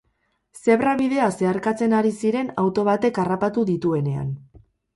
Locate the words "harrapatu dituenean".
3.25-4.37